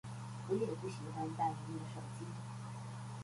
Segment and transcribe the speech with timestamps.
[0.49, 2.25] 我也不喜歡大螢幕的手機